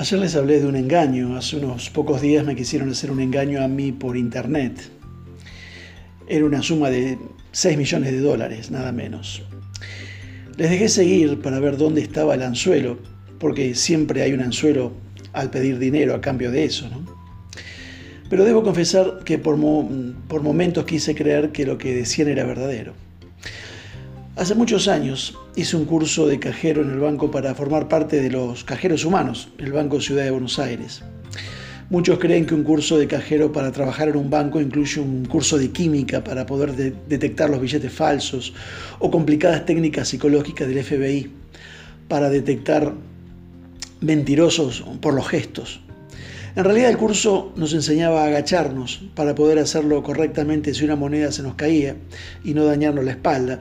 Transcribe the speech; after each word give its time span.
Ayer 0.00 0.18
les 0.18 0.34
hablé 0.34 0.60
de 0.60 0.66
un 0.66 0.76
engaño. 0.76 1.36
Hace 1.36 1.58
unos 1.58 1.90
pocos 1.90 2.22
días 2.22 2.42
me 2.46 2.56
quisieron 2.56 2.88
hacer 2.88 3.10
un 3.10 3.20
engaño 3.20 3.62
a 3.62 3.68
mí 3.68 3.92
por 3.92 4.16
internet. 4.16 4.72
Era 6.26 6.46
una 6.46 6.62
suma 6.62 6.88
de 6.88 7.18
6 7.52 7.76
millones 7.76 8.12
de 8.12 8.20
dólares, 8.20 8.70
nada 8.70 8.92
menos. 8.92 9.42
Les 10.56 10.70
dejé 10.70 10.88
seguir 10.88 11.42
para 11.42 11.60
ver 11.60 11.76
dónde 11.76 12.00
estaba 12.00 12.34
el 12.34 12.40
anzuelo, 12.40 12.96
porque 13.38 13.74
siempre 13.74 14.22
hay 14.22 14.32
un 14.32 14.40
anzuelo 14.40 14.94
al 15.34 15.50
pedir 15.50 15.78
dinero 15.78 16.14
a 16.14 16.22
cambio 16.22 16.50
de 16.50 16.64
eso, 16.64 16.88
¿no? 16.88 17.04
Pero 18.30 18.44
debo 18.44 18.62
confesar 18.62 19.20
que 19.26 19.36
por, 19.36 19.58
por 20.28 20.42
momentos 20.42 20.86
quise 20.86 21.14
creer 21.14 21.52
que 21.52 21.66
lo 21.66 21.76
que 21.76 21.94
decían 21.94 22.28
era 22.28 22.44
verdadero. 22.44 22.94
Hace 24.36 24.54
muchos 24.54 24.86
años 24.86 25.36
hice 25.56 25.76
un 25.76 25.84
curso 25.84 26.26
de 26.26 26.38
cajero 26.38 26.82
en 26.82 26.90
el 26.90 27.00
banco 27.00 27.30
para 27.32 27.54
formar 27.54 27.88
parte 27.88 28.22
de 28.22 28.30
los 28.30 28.62
cajeros 28.62 29.04
humanos, 29.04 29.48
el 29.58 29.72
Banco 29.72 30.00
Ciudad 30.00 30.22
de 30.22 30.30
Buenos 30.30 30.60
Aires. 30.60 31.02
Muchos 31.90 32.20
creen 32.20 32.46
que 32.46 32.54
un 32.54 32.62
curso 32.62 32.96
de 32.96 33.08
cajero 33.08 33.50
para 33.50 33.72
trabajar 33.72 34.08
en 34.08 34.16
un 34.16 34.30
banco 34.30 34.60
incluye 34.60 35.00
un 35.00 35.24
curso 35.24 35.58
de 35.58 35.72
química 35.72 36.22
para 36.22 36.46
poder 36.46 36.94
detectar 37.08 37.50
los 37.50 37.60
billetes 37.60 37.92
falsos 37.92 38.54
o 39.00 39.10
complicadas 39.10 39.66
técnicas 39.66 40.08
psicológicas 40.08 40.68
del 40.68 40.84
FBI 40.84 41.32
para 42.06 42.30
detectar 42.30 42.94
mentirosos 44.00 44.84
por 45.00 45.12
los 45.14 45.26
gestos. 45.26 45.80
En 46.56 46.64
realidad 46.64 46.90
el 46.90 46.96
curso 46.96 47.52
nos 47.54 47.72
enseñaba 47.74 48.24
a 48.24 48.26
agacharnos 48.26 49.02
para 49.14 49.36
poder 49.36 49.60
hacerlo 49.60 50.02
correctamente 50.02 50.74
si 50.74 50.84
una 50.84 50.96
moneda 50.96 51.30
se 51.30 51.44
nos 51.44 51.54
caía 51.54 51.94
y 52.42 52.54
no 52.54 52.64
dañarnos 52.64 53.04
la 53.04 53.12
espalda. 53.12 53.60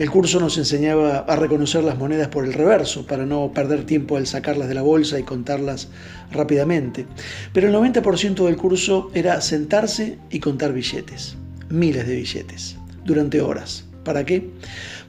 El 0.00 0.10
curso 0.10 0.40
nos 0.40 0.58
enseñaba 0.58 1.18
a 1.18 1.36
reconocer 1.36 1.84
las 1.84 1.96
monedas 1.96 2.28
por 2.28 2.44
el 2.44 2.52
reverso 2.52 3.06
para 3.06 3.24
no 3.24 3.52
perder 3.52 3.86
tiempo 3.86 4.16
al 4.16 4.26
sacarlas 4.26 4.68
de 4.68 4.74
la 4.74 4.82
bolsa 4.82 5.18
y 5.18 5.22
contarlas 5.22 5.88
rápidamente. 6.32 7.06
Pero 7.52 7.68
el 7.68 7.74
90% 7.74 8.44
del 8.44 8.56
curso 8.56 9.12
era 9.14 9.40
sentarse 9.40 10.18
y 10.30 10.40
contar 10.40 10.72
billetes, 10.72 11.36
miles 11.70 12.06
de 12.06 12.16
billetes, 12.16 12.76
durante 13.04 13.40
horas. 13.40 13.84
¿Para 14.04 14.24
qué? 14.24 14.50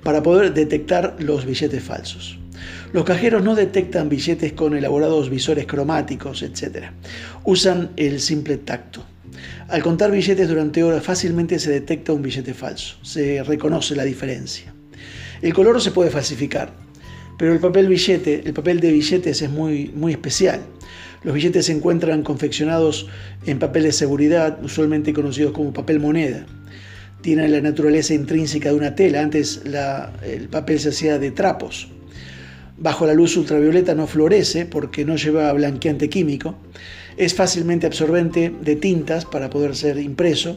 Para 0.03 0.21
poder 0.21 0.53
detectar 0.53 1.15
los 1.17 1.45
billetes 1.45 1.83
falsos. 1.83 2.37
Los 2.93 3.03
cajeros 3.03 3.43
no 3.43 3.55
detectan 3.55 4.07
billetes 4.07 4.53
con 4.53 4.75
elaborados 4.75 5.29
visores 5.29 5.65
cromáticos, 5.65 6.43
etc. 6.43 6.91
Usan 7.43 7.91
el 7.97 8.21
simple 8.21 8.57
tacto. 8.57 9.03
Al 9.67 9.81
contar 9.81 10.11
billetes 10.11 10.47
durante 10.47 10.83
horas 10.83 11.03
fácilmente 11.03 11.59
se 11.59 11.71
detecta 11.71 12.13
un 12.13 12.21
billete 12.21 12.53
falso, 12.53 12.97
se 13.01 13.43
reconoce 13.43 13.95
la 13.95 14.03
diferencia. 14.03 14.73
El 15.41 15.53
color 15.53 15.81
se 15.81 15.91
puede 15.91 16.09
falsificar, 16.09 16.71
pero 17.37 17.51
el 17.51 17.59
papel 17.59 17.87
billete, 17.87 18.43
el 18.45 18.53
papel 18.53 18.79
de 18.79 18.91
billetes 18.91 19.41
es 19.41 19.49
muy, 19.49 19.91
muy 19.93 20.13
especial. 20.13 20.61
Los 21.23 21.33
billetes 21.33 21.65
se 21.65 21.71
encuentran 21.71 22.21
confeccionados 22.23 23.07
en 23.45 23.59
papel 23.59 23.83
de 23.83 23.91
seguridad, 23.91 24.59
usualmente 24.63 25.11
conocidos 25.11 25.51
como 25.51 25.73
papel 25.73 25.99
moneda. 25.99 26.45
Tienen 27.21 27.51
la 27.51 27.59
naturaleza 27.59 28.13
intrínseca 28.13 28.69
de 28.69 28.75
una 28.75 28.93
tela, 28.93 29.21
antes 29.21 29.63
el 30.23 30.47
papel 30.47 30.79
se 30.79 30.89
hacía 30.89 31.17
de 31.17 31.31
trapos 31.31 31.89
bajo 32.77 33.05
la 33.05 33.13
luz 33.13 33.37
ultravioleta 33.37 33.95
no 33.95 34.07
florece 34.07 34.65
porque 34.65 35.05
no 35.05 35.15
lleva 35.15 35.51
blanqueante 35.53 36.09
químico, 36.09 36.55
es 37.17 37.33
fácilmente 37.33 37.87
absorbente 37.87 38.53
de 38.61 38.75
tintas 38.75 39.25
para 39.25 39.49
poder 39.49 39.75
ser 39.75 39.97
impreso 39.99 40.55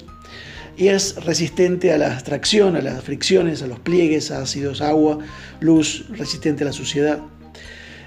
y 0.77 0.89
es 0.89 1.17
resistente 1.25 1.93
a 1.93 1.99
la 1.99 2.12
abstracción, 2.12 2.77
a 2.77 2.81
las 2.81 3.03
fricciones, 3.03 3.62
a 3.62 3.67
los 3.67 3.81
pliegues, 3.81 4.31
ácidos, 4.31 4.81
agua, 4.81 5.19
luz, 5.61 6.07
resistente 6.11 6.62
a 6.62 6.67
la 6.67 6.73
suciedad. 6.73 7.21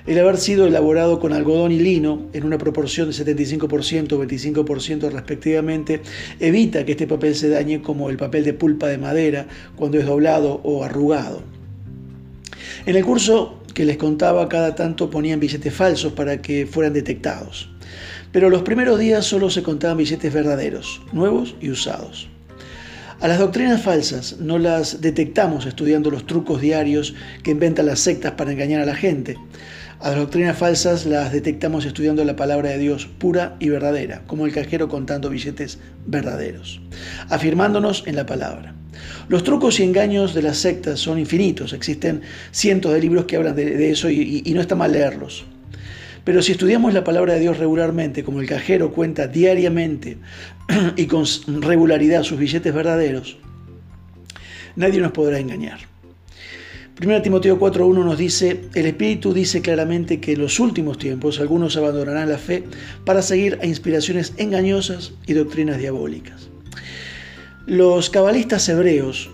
El 0.07 0.17
haber 0.17 0.37
sido 0.37 0.65
elaborado 0.65 1.19
con 1.19 1.31
algodón 1.31 1.71
y 1.71 1.79
lino 1.79 2.27
en 2.33 2.43
una 2.43 2.57
proporción 2.57 3.09
de 3.09 3.13
75% 3.13 4.13
o 4.13 4.23
25% 4.23 5.11
respectivamente 5.11 6.01
evita 6.39 6.85
que 6.85 6.93
este 6.93 7.05
papel 7.05 7.35
se 7.35 7.49
dañe 7.49 7.81
como 7.81 8.09
el 8.09 8.17
papel 8.17 8.43
de 8.43 8.53
pulpa 8.53 8.87
de 8.87 8.97
madera 8.97 9.47
cuando 9.75 9.99
es 9.99 10.05
doblado 10.05 10.59
o 10.63 10.83
arrugado. 10.83 11.43
En 12.87 12.95
el 12.95 13.05
curso 13.05 13.60
que 13.73 13.85
les 13.85 13.97
contaba 13.97 14.49
cada 14.49 14.75
tanto 14.75 15.09
ponían 15.09 15.39
billetes 15.39 15.73
falsos 15.73 16.13
para 16.13 16.41
que 16.41 16.65
fueran 16.65 16.93
detectados. 16.93 17.69
Pero 18.31 18.49
los 18.49 18.63
primeros 18.63 18.99
días 18.99 19.25
solo 19.25 19.49
se 19.49 19.63
contaban 19.63 19.97
billetes 19.97 20.33
verdaderos, 20.33 21.01
nuevos 21.11 21.55
y 21.59 21.69
usados. 21.69 22.29
A 23.19 23.27
las 23.27 23.37
doctrinas 23.37 23.81
falsas 23.81 24.37
no 24.39 24.57
las 24.57 25.01
detectamos 25.01 25.67
estudiando 25.67 26.09
los 26.09 26.25
trucos 26.25 26.59
diarios 26.59 27.13
que 27.43 27.51
inventan 27.51 27.85
las 27.85 27.99
sectas 27.99 28.31
para 28.31 28.51
engañar 28.51 28.81
a 28.81 28.85
la 28.85 28.95
gente. 28.95 29.37
A 29.99 30.09
las 30.09 30.17
doctrinas 30.17 30.57
falsas 30.57 31.05
las 31.05 31.31
detectamos 31.31 31.85
estudiando 31.85 32.25
la 32.25 32.35
palabra 32.35 32.71
de 32.71 32.79
Dios 32.79 33.05
pura 33.19 33.57
y 33.59 33.69
verdadera, 33.69 34.23
como 34.25 34.47
el 34.47 34.53
cajero 34.53 34.89
contando 34.89 35.29
billetes 35.29 35.77
verdaderos, 36.07 36.81
afirmándonos 37.29 38.05
en 38.07 38.15
la 38.15 38.25
palabra. 38.25 38.73
Los 39.29 39.43
trucos 39.43 39.79
y 39.79 39.83
engaños 39.83 40.33
de 40.33 40.41
las 40.41 40.57
sectas 40.57 40.99
son 40.99 41.19
infinitos, 41.19 41.73
existen 41.73 42.21
cientos 42.51 42.93
de 42.93 42.99
libros 42.99 43.25
que 43.25 43.37
hablan 43.37 43.55
de, 43.55 43.91
eso 43.91 44.09
y, 44.09 44.43
no 44.53 44.61
está 44.61 44.75
mal 44.75 44.91
leerlos. 44.91 45.45
Pero 46.23 46.41
si 46.41 46.51
estudiamos 46.51 46.93
la 46.93 47.03
palabra 47.03 47.33
de 47.33 47.39
Dios 47.39 47.57
regularmente, 47.57 48.23
como 48.23 48.41
el 48.41 48.47
cajero 48.47 48.91
cuenta 48.91 49.27
diariamente 49.27 50.17
y 50.95 51.05
con 51.05 51.25
regularidad 51.61 52.23
sus 52.23 52.37
billetes 52.37 52.73
verdaderos, 52.73 53.37
nadie 54.75 54.99
nos 54.99 55.11
podrá 55.11 55.39
engañar. 55.39 55.91
1 57.03 57.21
Timoteo 57.23 57.59
4.1 57.59 58.05
nos 58.05 58.17
dice, 58.17 58.65
el 58.75 58.85
Espíritu 58.85 59.33
dice 59.33 59.61
claramente 59.61 60.19
que 60.19 60.33
en 60.33 60.41
los 60.41 60.59
últimos 60.59 60.99
tiempos 60.99 61.39
algunos 61.39 61.75
abandonarán 61.75 62.29
la 62.29 62.37
fe 62.37 62.63
para 63.05 63.23
seguir 63.23 63.57
a 63.59 63.65
inspiraciones 63.65 64.33
engañosas 64.37 65.13
y 65.25 65.33
doctrinas 65.33 65.79
diabólicas. 65.79 66.51
Los 67.67 68.09
cabalistas 68.09 68.67
hebreos 68.69 69.29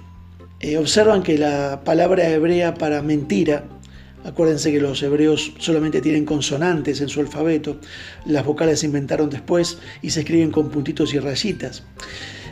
eh, 0.60 0.78
observan 0.78 1.24
que 1.24 1.38
la 1.38 1.82
palabra 1.86 2.30
hebrea 2.30 2.74
para 2.74 3.02
mentira, 3.02 3.64
acuérdense 4.26 4.70
que 4.70 4.82
los 4.82 5.02
hebreos 5.02 5.54
solamente 5.60 6.02
tienen 6.02 6.26
consonantes 6.26 7.00
en 7.00 7.08
su 7.08 7.22
alfabeto, 7.22 7.80
las 8.26 8.46
vocales 8.46 8.82
se 8.82 8.86
inventaron 8.86 9.30
después 9.30 9.78
y 10.02 10.10
se 10.10 10.20
escriben 10.20 10.52
con 10.52 10.70
puntitos 10.72 11.14
y 11.14 11.20
rayitas. 11.20 11.84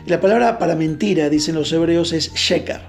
La 0.06 0.18
palabra 0.18 0.58
para 0.58 0.76
mentira, 0.76 1.28
dicen 1.28 1.54
los 1.54 1.70
hebreos, 1.74 2.14
es 2.14 2.32
sheker. 2.32 2.80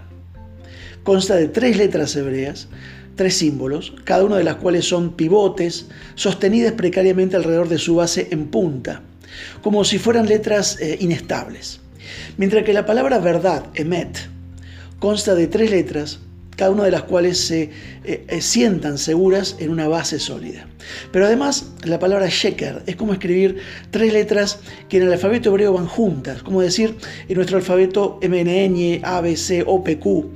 Consta 1.04 1.36
de 1.36 1.50
tres 1.50 1.76
letras 1.76 2.16
hebreas, 2.16 2.70
tres 3.18 3.36
símbolos, 3.36 3.96
cada 4.06 4.24
una 4.24 4.38
de 4.38 4.46
las 4.46 4.56
cuales 4.56 4.86
son 4.86 5.18
pivotes 5.18 5.88
sostenidas 6.16 6.72
precariamente 6.72 7.36
alrededor 7.36 7.68
de 7.68 7.80
su 7.80 7.96
base 7.96 8.30
en 8.32 8.48
punta, 8.48 9.02
como 9.62 9.84
si 9.84 10.00
fueran 10.00 10.28
letras 10.28 10.80
eh, 10.80 10.98
inestables. 11.02 11.82
Mientras 12.38 12.64
que 12.64 12.74
la 12.74 12.86
palabra 12.86 13.20
verdad, 13.20 13.66
emet, 13.76 14.18
consta 15.00 15.36
de 15.36 15.48
tres 15.48 15.72
letras, 15.72 16.20
cada 16.58 16.72
una 16.72 16.84
de 16.84 16.92
las 16.92 17.04
cuales 17.04 17.38
se 17.38 17.70
eh, 18.04 18.26
eh, 18.28 18.42
sientan 18.42 18.98
seguras 18.98 19.56
en 19.60 19.70
una 19.70 19.88
base 19.88 20.20
sólida. 20.20 20.68
Pero 21.12 21.26
además, 21.26 21.72
la 21.84 22.00
palabra 22.00 22.28
sheker 22.30 22.82
es 22.88 22.96
como 22.96 23.14
escribir 23.14 23.58
tres 23.92 24.12
letras 24.12 24.60
que 24.90 24.98
en 24.98 25.04
el 25.04 25.14
alfabeto 25.14 25.50
hebreo 25.50 25.74
van 25.74 25.88
juntas, 25.88 26.42
como 26.42 26.62
decir 26.62 26.96
en 27.30 27.36
nuestro 27.36 27.58
alfabeto 27.58 28.20
MNN, 28.24 29.02
A, 29.04 29.22
B, 29.22 29.38
C, 29.38 29.64
O, 29.66 29.84
P, 29.84 30.00
Q, 30.00 30.32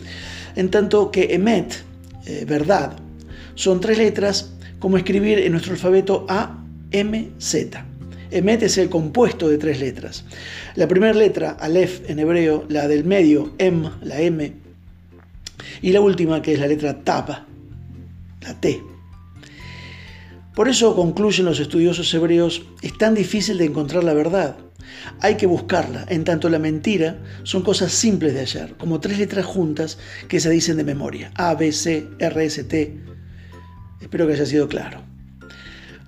en 0.55 0.69
tanto 0.69 1.11
que 1.11 1.33
emet, 1.33 1.83
eh, 2.27 2.45
verdad, 2.47 2.93
son 3.55 3.81
tres 3.81 3.97
letras 3.97 4.53
como 4.79 4.97
escribir 4.97 5.40
en 5.40 5.51
nuestro 5.51 5.73
alfabeto 5.73 6.25
A, 6.29 6.63
M, 6.91 7.31
Z. 7.40 7.91
Emet 8.31 8.63
es 8.63 8.78
el 8.78 8.89
compuesto 8.89 9.49
de 9.49 9.57
tres 9.57 9.79
letras. 9.79 10.23
La 10.75 10.87
primera 10.87 11.13
letra, 11.13 11.51
Aleph 11.51 12.09
en 12.09 12.19
hebreo, 12.19 12.66
la 12.69 12.87
del 12.87 13.03
medio, 13.03 13.53
Em, 13.57 13.83
la 14.01 14.22
M, 14.22 14.53
y 15.81 15.91
la 15.91 16.01
última 16.01 16.41
que 16.41 16.53
es 16.53 16.59
la 16.59 16.67
letra 16.67 17.03
Tapa, 17.03 17.45
la 18.41 18.59
T. 18.59 18.81
Por 20.55 20.69
eso 20.69 20.95
concluyen 20.95 21.45
los 21.45 21.59
estudiosos 21.59 22.13
hebreos, 22.13 22.66
es 22.81 22.97
tan 22.97 23.16
difícil 23.16 23.57
de 23.57 23.66
encontrar 23.66 24.03
la 24.03 24.13
verdad. 24.13 24.57
Hay 25.19 25.35
que 25.35 25.45
buscarla, 25.45 26.05
en 26.09 26.23
tanto 26.23 26.49
la 26.49 26.59
mentira 26.59 27.19
son 27.43 27.63
cosas 27.63 27.91
simples 27.91 28.34
de 28.34 28.41
hallar, 28.41 28.77
como 28.77 28.99
tres 28.99 29.19
letras 29.19 29.45
juntas 29.45 29.97
que 30.27 30.39
se 30.39 30.49
dicen 30.49 30.77
de 30.77 30.84
memoria, 30.84 31.31
A, 31.35 31.55
B, 31.55 31.72
C, 31.72 32.07
R, 32.19 32.45
S, 32.45 32.63
T. 32.63 32.97
Espero 34.01 34.27
que 34.27 34.34
haya 34.34 34.45
sido 34.45 34.67
claro. 34.67 35.10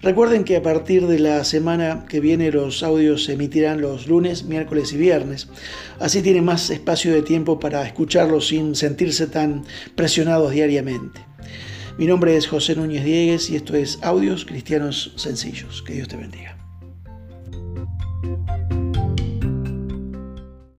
Recuerden 0.03 0.43
que 0.43 0.57
a 0.57 0.61
partir 0.61 1.07
de 1.07 1.17
la 1.17 1.45
semana 1.45 2.05
que 2.09 2.19
viene 2.19 2.51
los 2.51 2.83
audios 2.83 3.23
se 3.23 3.33
emitirán 3.33 3.79
los 3.79 4.05
lunes, 4.05 4.43
miércoles 4.43 4.91
y 4.91 4.97
viernes. 4.97 5.47
Así 5.97 6.21
tienen 6.21 6.43
más 6.43 6.69
espacio 6.69 7.13
de 7.13 7.21
tiempo 7.21 7.57
para 7.57 7.87
escucharlos 7.87 8.47
sin 8.47 8.75
sentirse 8.75 9.27
tan 9.27 9.63
presionados 9.95 10.51
diariamente. 10.51 11.21
Mi 11.97 12.05
nombre 12.05 12.35
es 12.35 12.47
José 12.47 12.75
Núñez 12.75 13.05
Diegues 13.05 13.49
y 13.49 13.55
esto 13.55 13.77
es 13.77 13.99
Audios 14.01 14.43
Cristianos 14.43 15.13
Sencillos. 15.15 15.81
Que 15.83 15.93
Dios 15.93 16.09
te 16.09 16.17
bendiga. 16.17 16.62